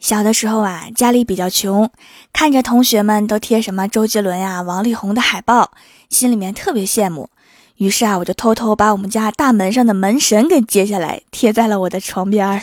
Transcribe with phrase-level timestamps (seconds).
[0.00, 1.90] 小的时候啊，家里比较穷，
[2.32, 5.72] 看着同学们都贴什么周杰伦呀、王力宏的海报，
[6.08, 7.28] 心里面特别羡慕。
[7.76, 12.60] 于是啊，我就偷偷把我们家大门上的门神给揭下来，贴在了我的床边儿。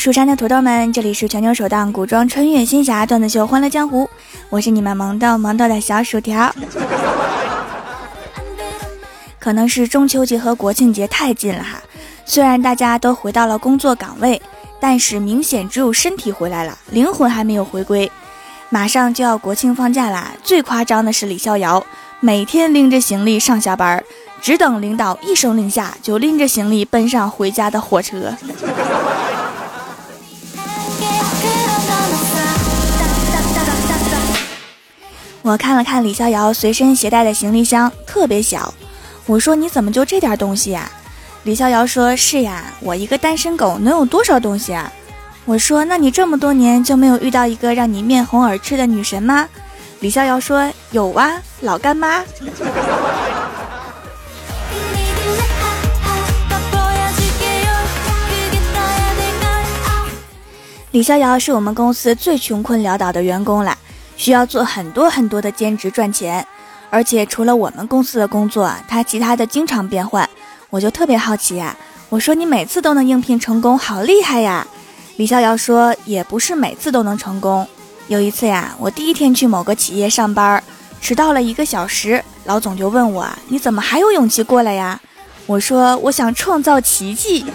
[0.00, 4.04] 蜀山的土豆们，这里是全球首档古装穿越仙侠段子秀《欢乐江湖》，
[4.48, 6.50] 我是你们萌逗萌逗的小薯条。
[9.38, 11.82] 可能是中秋节和国庆节太近了哈，
[12.24, 14.40] 虽然大家都回到了工作岗位，
[14.80, 18.10] 但是明显只有身体回来了，灵魂还没有回归。
[18.70, 21.84] 马上就要国庆放假啦，最夸张的是李逍遥，
[22.20, 24.02] 每天拎着行李上下班，
[24.40, 28.34] 只等领导一声令下，就拎着行李奔上回家的火车。
[35.42, 38.74] 我看了看李逍遥随身携带的行李箱，特别小。
[39.24, 40.90] 我说：“你怎么就这点东西呀？”
[41.44, 44.92] 李逍遥说：“是呀，我一个单身狗能有多少东西啊？”
[45.46, 49.48] 我说：“那你这么多年就没有遇到一个让你面红耳赤的女神吗？”
[50.00, 52.22] 李逍遥说：“有啊，老干妈。
[60.92, 63.78] ”李逍遥是我们公司最穷困潦倒的员工了。
[64.20, 66.46] 需要做很多很多的兼职赚钱，
[66.90, 70.28] 而且除了我们公司的工作，他其他的经常变换，
[70.68, 71.74] 我就特别好奇呀。
[72.10, 74.66] 我说你每次都能应聘成功，好厉害呀！
[75.16, 77.66] 李逍遥说也不是每次都能成功。
[78.08, 80.62] 有一次呀，我第一天去某个企业上班，
[81.00, 85.00] 迟到了一个小时，老总就问我你怎么还有勇气过来呀？
[85.46, 87.46] 我说我想创造奇迹。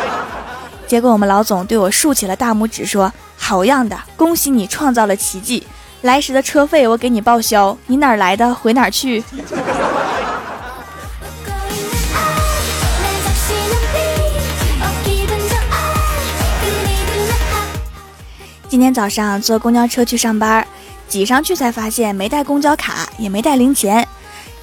[0.86, 5.66] 结果我们老总对我竖起了大拇指，说好样的，恭喜你创造了奇迹。
[6.06, 9.24] 来时的车费我给你报销，你哪儿来的回哪儿去。
[18.68, 20.64] 今天早上坐公交车去上班，
[21.08, 24.06] 挤上去才发现没带公交卡，也没带零钱。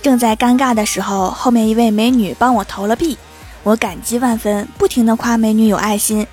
[0.01, 3.17] 正在尴尬的时候，后面一位美女帮我投了币，
[3.63, 6.25] 我感激万分，不停的夸美女有爱心。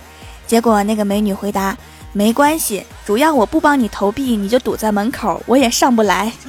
[0.47, 1.77] 结果那个美女回答。
[2.13, 6.33] 没关系，主要我不帮你投币，你就堵在门口，我也上不来。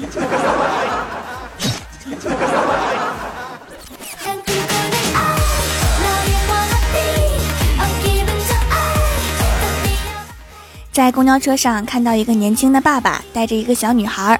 [10.91, 14.37] 在公交车上看到一个年轻的爸爸带着一个小女孩，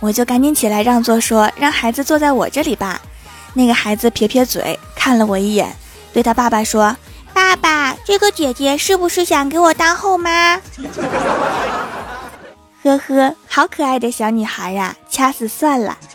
[0.00, 3.00] 我就赶紧起来让座，说让孩子坐在我这里吧。
[3.54, 5.74] 那个孩子撇撇嘴，看了我一眼，
[6.12, 6.96] 对他爸爸说。
[7.34, 10.56] 爸爸，这个姐姐是不是想给我当后妈？
[12.84, 15.98] 呵呵，好可爱的小女孩呀，掐死算了。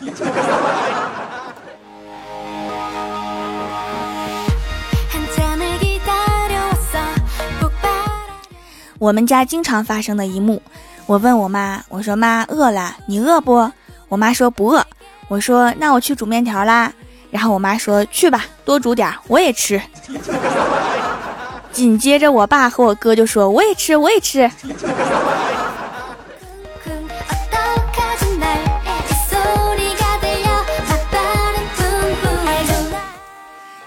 [8.98, 10.62] 我们家经常发生的一幕，
[11.06, 13.70] 我问我妈，我说妈饿了，你饿不？
[14.08, 14.84] 我妈说不饿。
[15.28, 16.92] 我说那我去煮面条啦。
[17.30, 19.80] 然后我妈说去吧，多煮点，我也吃。
[21.72, 24.50] 紧接着，我爸和我哥就说：“我也吃，我也吃。”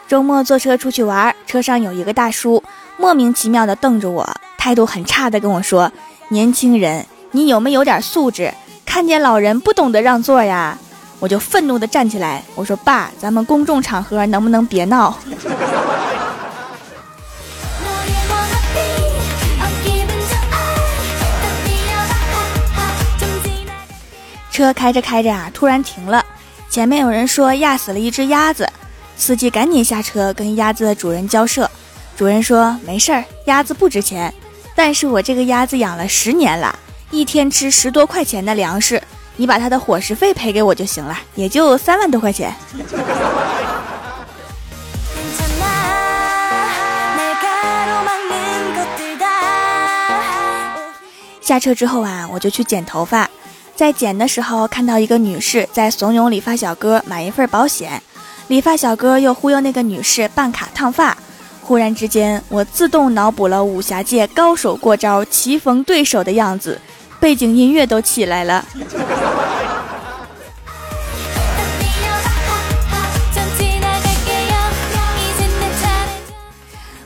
[0.08, 2.64] 周末坐车出去玩，车上有一个大叔
[2.98, 4.28] 莫名其妙的瞪着我，
[4.58, 5.92] 态度很差的跟我说
[6.30, 8.54] ：“年轻人，你有没有点素质？
[8.86, 10.78] 看见老人不懂得让座呀？”
[11.20, 15.18] 我就愤怒的站起来，我说：“爸，咱们公众场合能不能别闹？”
[24.54, 26.24] 车开着开着啊，突然停了，
[26.70, 28.70] 前面有人说压死了一只鸭子，
[29.18, 31.70] 司机赶紧下车跟鸭子的主人交涉。
[32.16, 34.32] 主人说没事儿，鸭子不值钱，
[34.76, 36.78] 但是我这个鸭子养了十年了，
[37.10, 39.02] 一天吃十多块钱的粮食，
[39.38, 42.54] 你把它的伙食费赔给我就行了，也就三万多块钱。
[51.42, 53.28] 下车之后啊，我就去剪头发。
[53.76, 58.02] 在剪的时候，看到一个女士在怂恿理发小哥买一份保险，
[58.48, 61.18] 理发小哥又忽悠那个女士办卡烫发。
[61.62, 66.80] 忽然之间，我自动脑补了武侠界高手过招、棋逢对手的样子，
[67.20, 68.64] 背景音乐都起来了。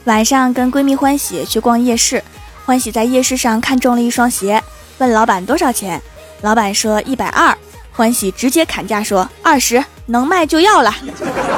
[0.03, 2.23] 晚上跟闺蜜欢喜去逛夜市，
[2.65, 4.61] 欢喜在夜市上看中了一双鞋，
[4.97, 6.01] 问老板多少钱，
[6.41, 7.57] 老板说一百二，
[7.91, 10.93] 欢喜直接砍价说二十，能卖就要了。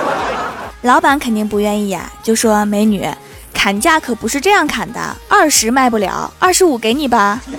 [0.83, 3.05] 老板肯定不愿意呀，就说美女，
[3.53, 7.41] 砍价可不是这样砍的，二十卖不了，二十五给你吧。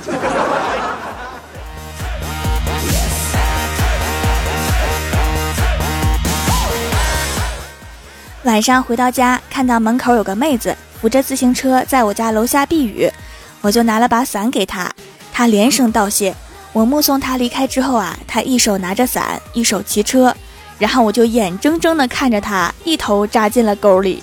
[8.44, 13.12] 晚上回到家，看到门口有个妹子扶着自行车在我家楼下避雨，
[13.61, 14.90] 我就拿了把伞给她，
[15.31, 16.34] 她连声道谢。
[16.72, 20.34] 我目送他离开之后啊，他一手拿着伞，一手骑车，
[20.78, 24.22] 然后我就眼睁睁地看着他一头扎进了沟里。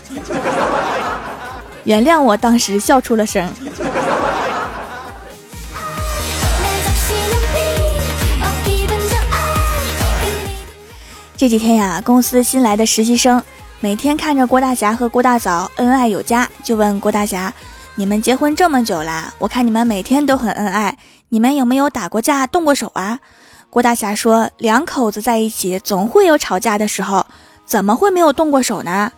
[1.83, 3.49] 原谅我当时笑出了声。
[11.35, 13.43] 这几天呀，公司新来的实习生。
[13.79, 17.53] 每天看着郭大侠和郭大嫂恩爱有加，就问郭大侠
[17.99, 20.95] ：“你们结婚这么久了，我看你们每天都很恩爱，
[21.29, 23.19] 你们有没有打过架、动过手啊？”
[23.71, 27.25] 郭大侠说：“两口子在一起总会有吵架的时候，
[27.65, 29.11] 怎么会没有动过手呢？”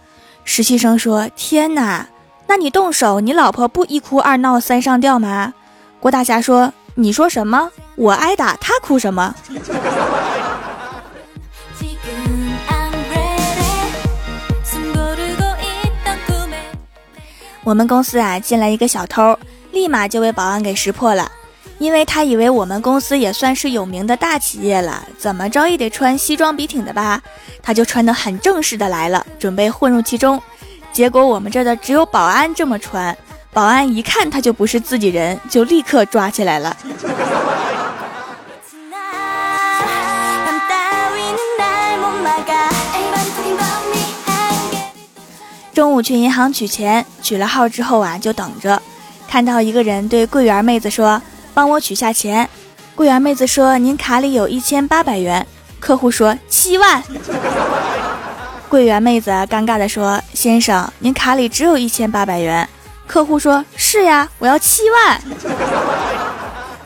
[0.45, 2.07] 实习生说：“天哪，
[2.47, 5.53] 那你动手，你老婆不一哭二闹三上吊吗？”
[5.99, 7.69] 郭大侠说：“你说什么？
[7.97, 9.35] 我挨打，他哭什么？”
[17.69, 19.37] 我们公司啊进来一个小偷，
[19.71, 21.31] 立马就被保安给识破了，
[21.77, 27.21] 因为他以为我们公司也算是有名的大企业了，怎么着也得穿西装笔挺的吧，
[27.61, 30.41] 他就穿得很正式的来了，准备混入其中。
[30.91, 33.15] 结果我们这儿的只有保安这么穿，
[33.53, 36.75] 保安一看他就不是自己人，就立刻抓起来了。
[45.79, 48.81] 中午去银行取钱，取了号之后啊，就等着，
[49.29, 51.21] 看到一个人对柜员妹子说
[51.55, 52.49] ：“帮我取下钱。”
[52.95, 55.47] 柜员妹子说：“您卡里有一千八百元。”
[55.79, 57.01] 客户说：“七万。”
[58.67, 62.67] 柜员妹子尴尬的说：“先生，您卡里只有一千八百元。”
[63.07, 65.21] 客户说：“是呀，我要七万。”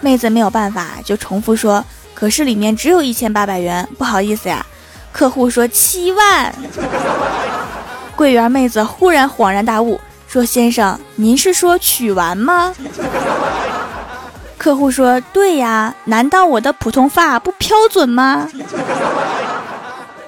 [0.01, 4.63] 妹子没有办法，就重复说：“可是里面只有一千八百元，不好意思呀。”
[5.11, 6.53] 客户说：“七万。”
[8.15, 12.73] 柜员妹子忽然恍然大悟，说：“先生，您是说取完吗？”
[14.57, 18.47] 客户说：“对呀，难道我的普通话不标准吗？”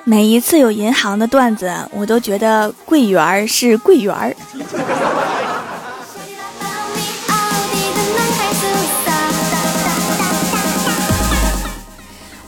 [0.03, 4.35] 每一次有银行的段子，我都觉得柜员是柜员。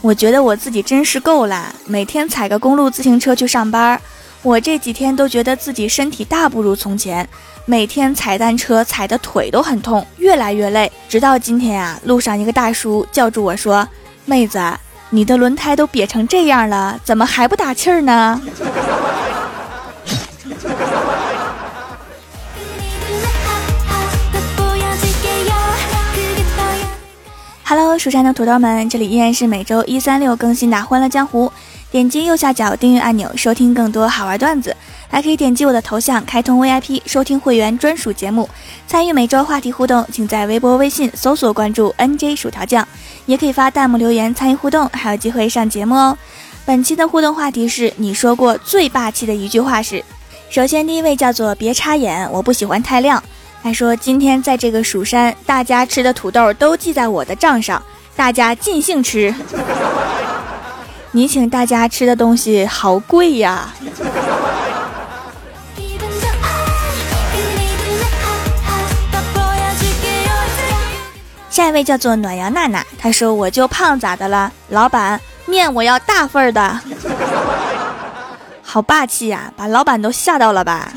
[0.02, 4.00] 我觉得我自己真是够了，每天踩个公路自行车去上班。
[4.44, 7.28] 我这几天都觉得自己身体大不如从前，
[7.66, 10.90] 每天踩单车踩的腿都很痛，越来越累。
[11.10, 13.86] 直到今天啊，路上一个大叔叫住我说
[14.26, 14.60] ：“妹子，
[15.10, 18.42] 你的轮胎都瘪成这样了，怎么还不打气儿呢？
[27.66, 31.48] ”Hello，蜀山的土豆们，这里依然是每周一、三、六更新的《欢乐江湖》。
[31.90, 34.76] 点击右下角订阅按钮，收听更多好玩段子，
[35.08, 38.50] 还可以点击我的头像开通 VIP，收听会员专属节目，
[38.86, 40.06] 参与每周话题互动。
[40.12, 42.86] 请在微博、微信搜索关注 NJ 薯条酱，
[43.26, 46.18] 也可以发弹幕留言参与互动，还有机会上节目哦。
[46.66, 50.04] 本期的互动话题是你说过最霸气的一句话是？
[50.50, 53.24] 首先第一位叫做别插眼，我不喜欢太亮。
[53.64, 57.82] 他说今天在这个蜀山，大家吃的土豆都记在我的账上，
[58.16, 59.34] 大家尽兴吃。
[61.12, 63.74] 你请大家吃的东西好贵呀！
[71.50, 74.52] 下一位叫做暖阳娜娜，她说：“我就胖咋的了？
[74.70, 76.80] 老板，面我要大份的。”
[78.62, 80.92] 好霸气呀，把老板都吓到了吧？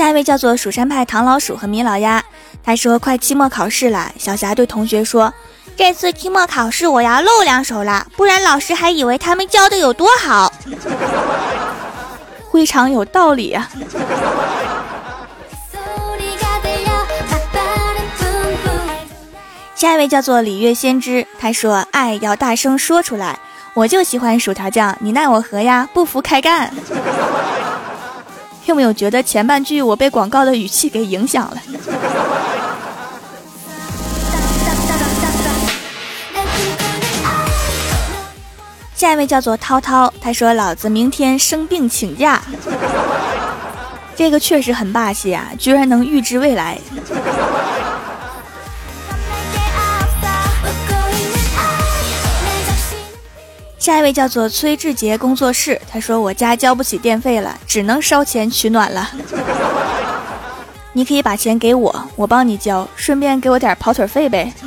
[0.00, 2.24] 下一位叫做蜀山派唐老鼠和米老鸭，
[2.64, 5.30] 他说快期末考试了，小霞对同学说
[5.76, 10.50] ：“这次期末考试我要露两手了，不然老师还以为他们教的有多好。
[12.50, 13.68] ”非常有道理啊。
[19.74, 23.38] 下一位叫做礼月先知，他说：“爱要大声说出来，
[23.74, 25.86] 我就喜欢薯条酱，你奈我何呀？
[25.92, 26.72] 不服开干。”
[28.70, 31.56] 有没有觉得前半句我被广告的语气给影响了？
[38.94, 42.40] 下一位叫做涛涛，他说：“老子明天生病请假。”
[44.14, 46.78] 这个确实很霸气啊，居然能预知未来。
[53.80, 59.10] 下一位叫做崔志杰工作室，他说：“我家交不起电费了，只能烧钱取暖了。
[60.92, 64.52] 你可以把钱给我，我帮你交，顺便给我点跑腿费呗。”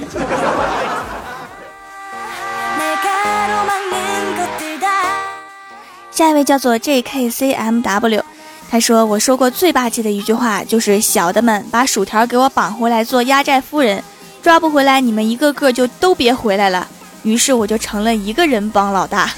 [6.09, 8.23] 下一位叫做 JKCMW，
[8.71, 14.03] 他说：“我说过最霸气的一句话就是小的们把薯条给我绑回来做压寨夫人，
[14.41, 16.87] 抓不回来你们一个个就都别回来了。”
[17.23, 19.31] 于是我就成了一个人帮老大。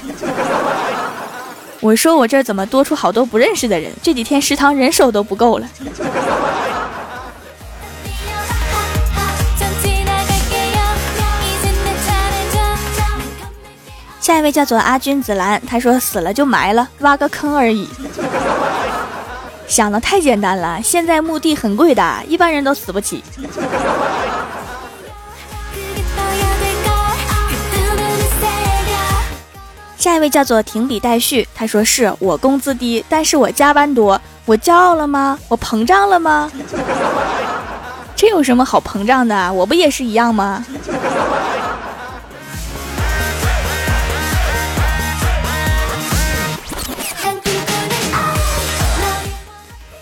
[1.80, 3.92] 我说我这儿怎么多出好多不认识的人？
[4.02, 5.68] 这几天食堂人手都不够了。
[14.20, 17.88] 下一位叫做阿君子兰，他说死了就埋了，挖个坑而已。
[19.68, 23.22] 想的太简单了，现在墓地很贵的，一般人都死不起。
[30.06, 35.36] 下一位叫做停笔待续，他说是我工资低，但是我加班多，我骄傲了吗？
[35.48, 36.48] 我膨胀了吗？
[38.14, 39.52] 这有什么好膨胀的？
[39.52, 40.64] 我不也是一样吗？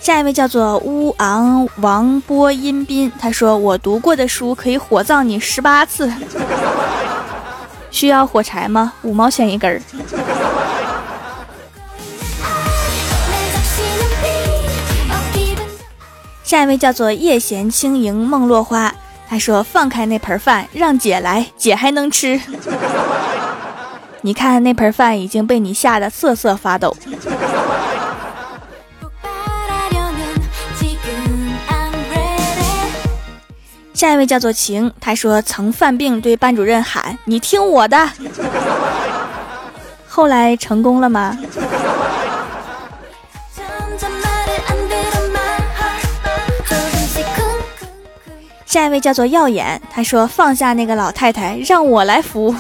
[0.03, 6.13] 下一位叫做乌昂王波音斌，他说：“我读过的书可以火葬你十八次，
[7.95, 8.93] 需要火柴吗？
[9.03, 9.81] 五毛钱一根儿。”
[16.43, 18.93] 下一位叫做叶闲轻盈梦落花，
[19.29, 22.41] 他说：“放开那盆饭，让姐来，姐还能吃。
[24.23, 26.97] 你看那盆饭已经被你吓得瑟瑟发抖。”
[34.05, 37.97] 下一位叫做晴，他说曾犯病对班主任喊：“你听我的。”
[40.07, 41.35] 后来成功了吗？
[48.67, 52.55] 下一位叫做耀眼，他说放下那个老太太，让我来扶。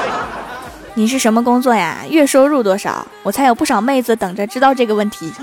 [0.92, 2.00] 你是什么工作呀？
[2.10, 3.06] 月收入多少？
[3.22, 5.32] 我猜有不少妹子等着知道这个问题。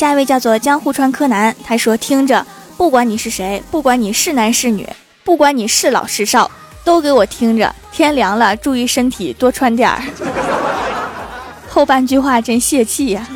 [0.00, 2.46] 下一位叫做江户川柯南，他说：“听着，
[2.78, 4.88] 不管你是谁，不管你是男是女，
[5.22, 6.50] 不管你是老是少，
[6.82, 7.74] 都给我听着。
[7.92, 10.02] 天凉了，注意身体，多穿点儿。
[11.68, 13.28] ”后半句话真泄气呀。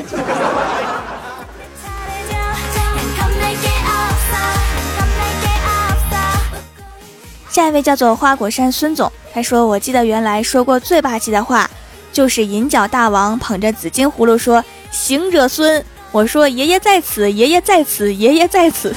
[7.50, 11.68] 下一位叫做花果山孙总，他说：“我记得原来说过最霸气的话，
[12.10, 18.94] 就是银角大王捧着紫金葫芦说：‘行者孙。’”我说：“爷爷在此，爷爷在此，爷爷在此。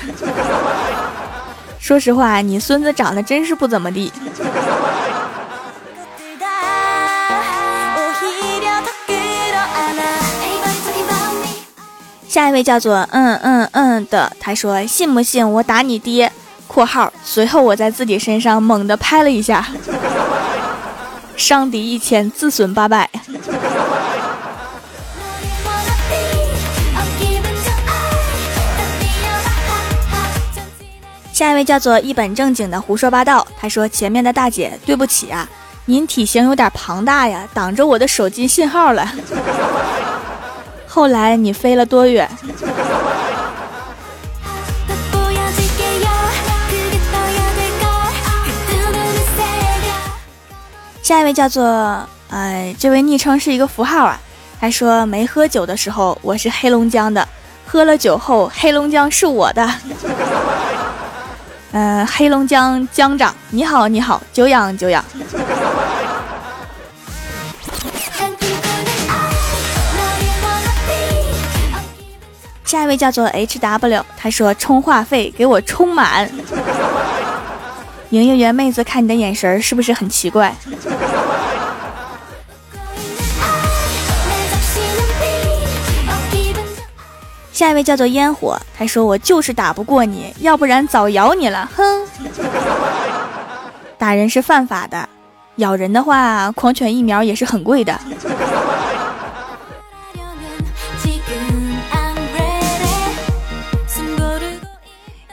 [1.81, 4.13] ”说实话，你孙子长得真是不怎么地。
[12.27, 16.31] 下一位叫做嗯嗯嗯的，他说：“信不信我打你爹
[16.69, 19.67] ？”（括号）随后我在自己身上猛地拍了一下，
[21.35, 23.09] 伤敌一千，自损八百。
[31.37, 33.45] 下一位叫做一本正经的胡说八道。
[33.59, 35.47] 他说：“前面的大姐，对不起啊，
[35.85, 39.07] 您体型有点庞大呀，挡着我的手机信号了。
[40.89, 42.27] 后来你飞了多远？”
[51.03, 54.19] 下一位叫做哎，这位昵称是一个符号啊。
[54.59, 57.27] 他说：“没喝酒的时候我是黑龙江的，
[57.67, 59.71] 喝了酒后黑龙江是我的。”
[61.71, 65.03] 呃，黑龙江江长，你好，你好，久仰久仰。
[72.63, 76.29] 下一位叫做 H W，他说充话费给我充满。
[78.09, 80.55] 营业员妹子看你的眼神是不是很奇怪？
[87.57, 92.07] 下一位叫做烟火，他说：“我就是打不过你，要不然早咬你了。”哼，
[93.97, 95.09] 打人是犯法的，
[95.55, 97.99] 咬人的话，狂犬疫苗也是很贵的。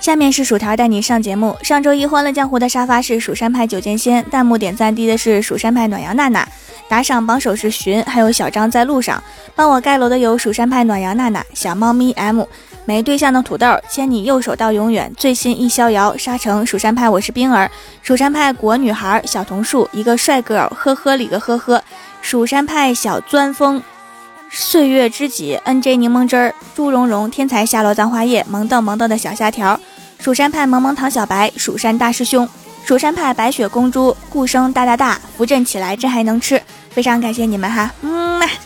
[0.00, 1.54] 下面是薯条带你上节目。
[1.62, 6.48] 上周一欢乐江湖的沙发是蜀山派九剑仙，弹幕点赞低的是蜀山派暖阳娜娜，
[6.88, 9.22] 打赏榜首是寻，还有小张在路上。
[9.54, 12.42] 帮我盖楼的有蜀山派暖阳娜娜、小猫咪 M、
[12.84, 17.70] 没对象的土豆、牵你右手到永远、最新一逍遥、沙城、蜀山派我是冰儿、
[18.02, 21.82] 蜀山派果女孩、小桐树、一个帅哥，呵呵里个呵呵，
[22.20, 23.82] 蜀山派小钻风。
[24.50, 29.80] 岁月知己，N J 柠檬汁儿，朱蓉蓉，天才下落葬花叶，萌豆萌豆的小虾条，
[30.18, 32.48] 蜀山派萌萌糖小白，蜀山大师兄，
[32.84, 36.60] 蜀山派白雪公主，顾生大大大，扶正起来，这还能吃，
[36.90, 38.46] 非常感谢你们哈，嗯嘛。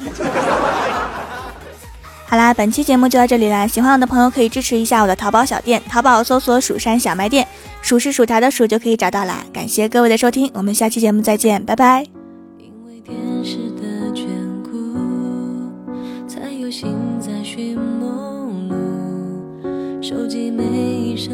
[2.27, 7.47] 好啦，本期节目就到这里啦，喜欢我的朋友可以支持一下我的淘宝小店，淘宝搜索蜀山小卖店，
[7.81, 9.37] 数是薯条的数就可以找到啦。
[9.53, 12.05] 感谢各位的收听，我们下期节目再见，拜拜。
[12.59, 13.83] 因为天使的
[14.13, 14.27] 眷
[14.65, 14.69] 顾，
[16.29, 21.33] 才有心在寻梦路，收集每一声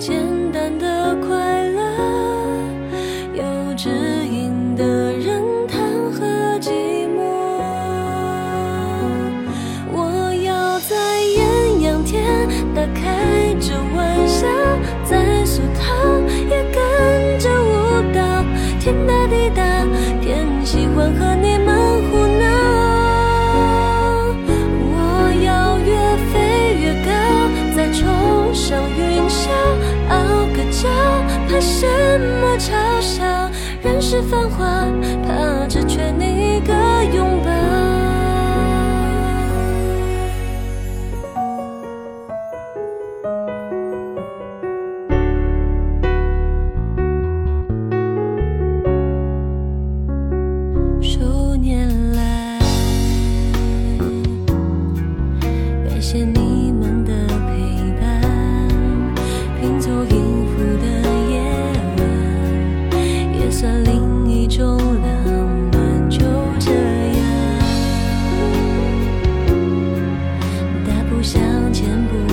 [0.00, 0.29] 见，
[34.56, 36.89] 怕只缺你一个。
[71.22, 72.29] 向前不